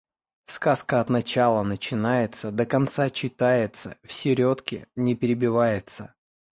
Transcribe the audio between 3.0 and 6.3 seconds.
читается, в середке не перебивается.